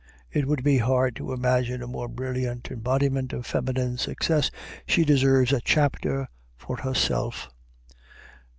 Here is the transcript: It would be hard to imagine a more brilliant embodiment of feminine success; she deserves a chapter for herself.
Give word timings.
It 0.31 0.47
would 0.47 0.63
be 0.63 0.79
hard 0.79 1.15
to 1.17 1.31
imagine 1.31 1.83
a 1.83 1.87
more 1.87 2.07
brilliant 2.07 2.71
embodiment 2.71 3.33
of 3.33 3.45
feminine 3.45 3.99
success; 3.99 4.49
she 4.87 5.05
deserves 5.05 5.53
a 5.53 5.61
chapter 5.61 6.27
for 6.57 6.77
herself. 6.77 7.51